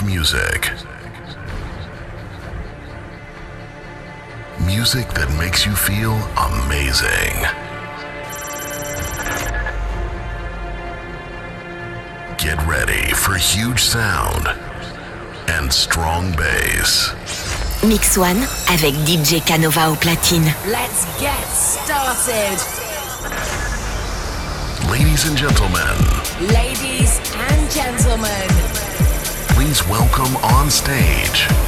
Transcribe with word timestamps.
of 0.00 0.06
music. 0.06 0.70
Music 4.66 5.08
that 5.14 5.28
makes 5.38 5.64
you 5.64 5.74
feel 5.74 6.12
amazing. 6.36 7.34
Get 12.36 12.58
ready 12.66 13.12
for 13.14 13.34
huge 13.34 13.82
sound 13.82 14.48
and 15.48 15.72
strong 15.72 16.32
bass. 16.32 17.12
Mix 17.82 18.16
One 18.16 18.42
avec 18.68 18.94
DJ 19.04 19.40
Kanova 19.44 19.90
au 19.90 19.94
platine. 19.94 20.52
Let's 20.66 21.06
get 21.20 21.46
started. 21.52 22.58
Ladies 24.90 25.24
and 25.26 25.36
gentlemen, 25.36 26.18
Ladies 26.40 27.20
and 27.50 27.70
gentlemen, 27.70 28.67
please 29.58 29.84
welcome 29.88 30.36
on 30.36 30.70
stage 30.70 31.67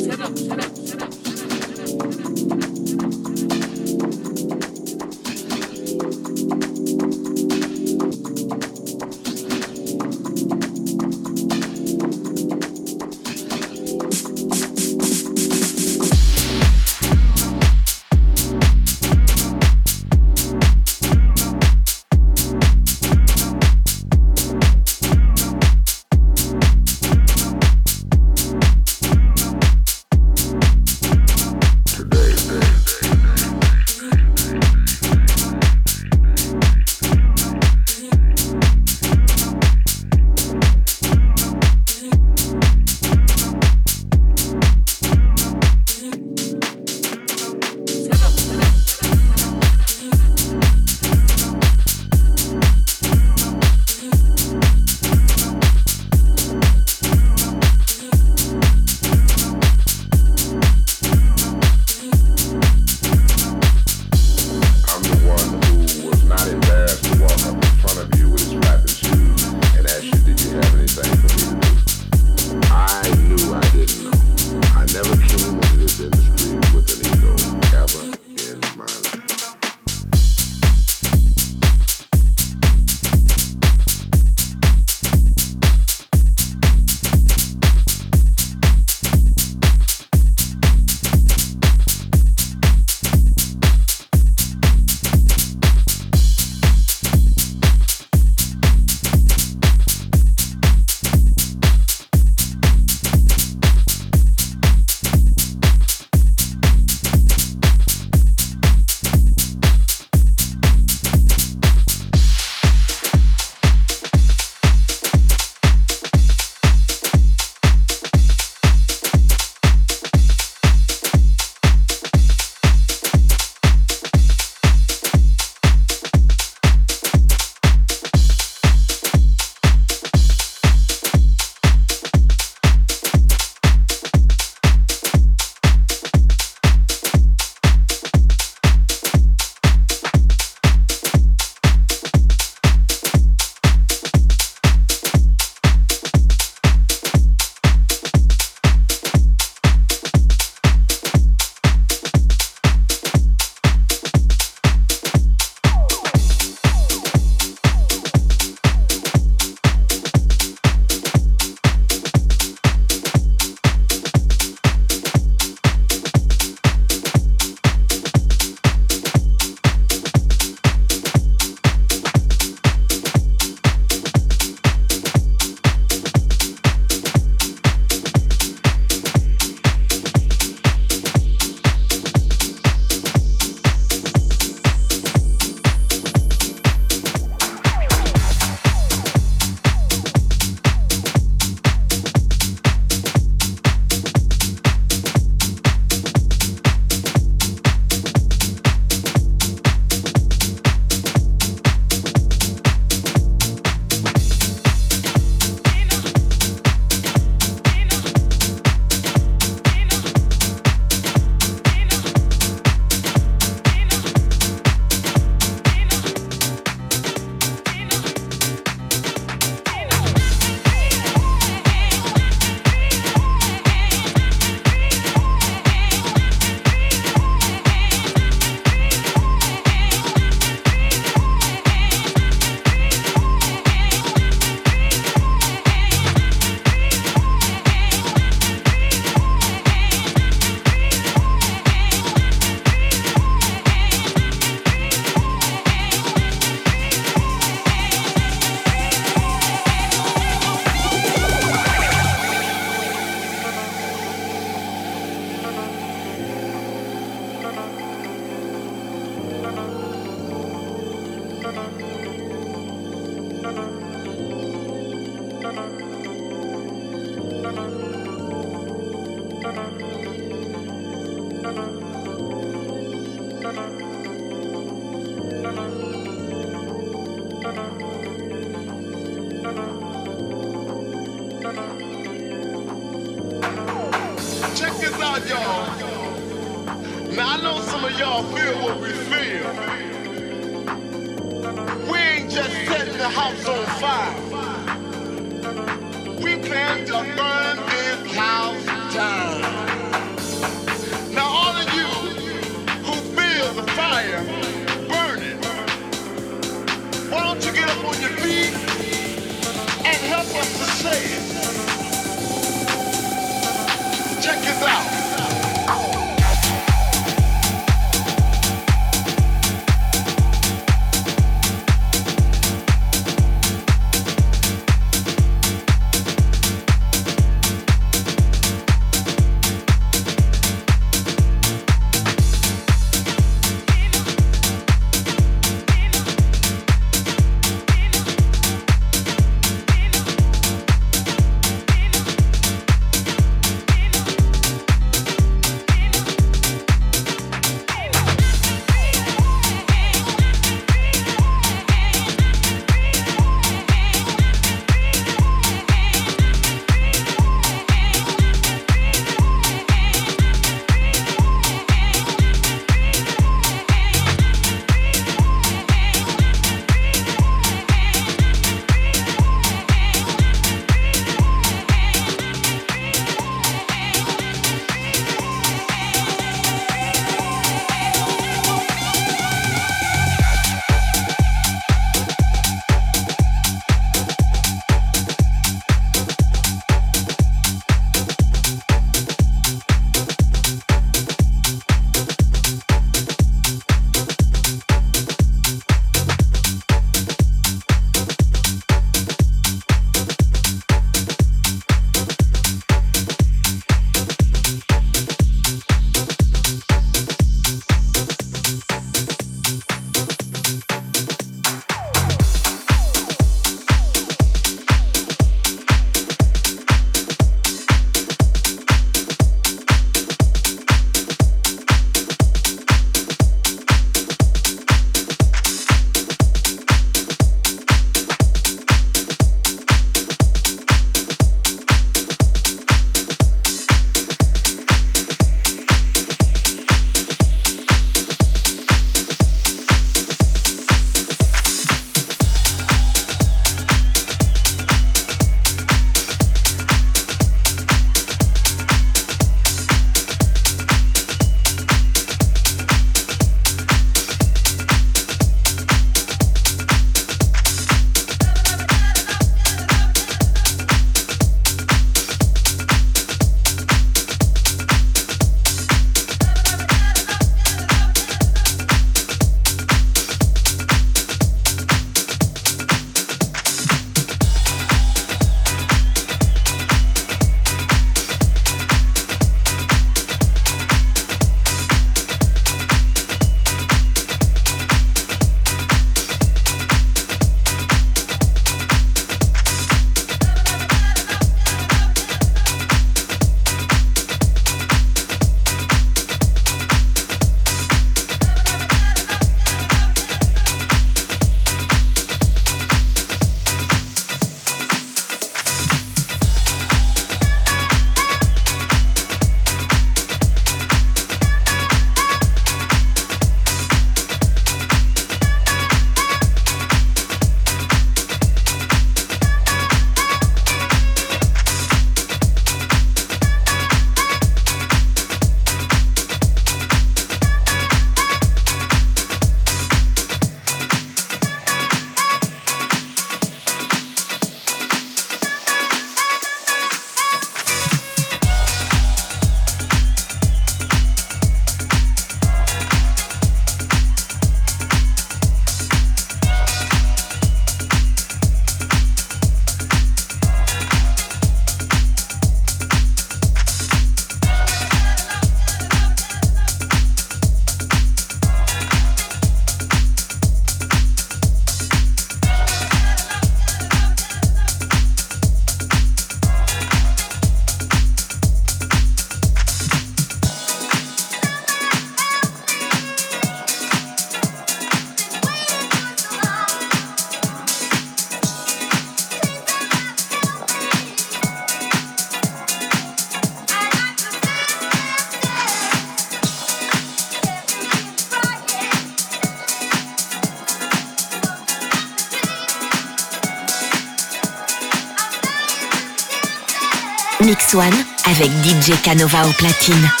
DJ 598.61 598.79
Canova 598.83 599.23
au 599.23 599.31
platine. 599.31 600.00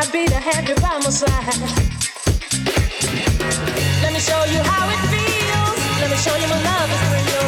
Let 0.00 0.08
me 4.14 4.18
show 4.18 4.44
you 4.44 4.62
how 4.64 4.88
it 4.88 5.00
feels. 5.12 5.76
Let 6.00 6.08
me 6.10 6.16
show 6.16 6.36
you 6.36 6.48
my 6.48 6.56
love 6.64 6.90
is 6.90 7.02
real. 7.12 7.44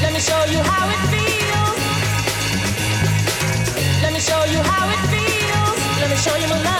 Let 0.00 0.12
me 0.14 0.18
show 0.18 0.44
you 0.50 0.60
how 0.62 0.88
it 0.88 1.02
feels. 1.12 1.76
Let 4.00 4.12
me 4.14 4.18
show 4.18 4.44
you 4.44 4.62
how 4.62 4.88
it 4.88 5.02
feels. 5.12 6.00
Let 6.00 6.08
me 6.08 6.16
show 6.16 6.36
you 6.36 6.48
my 6.48 6.62
love. 6.62 6.79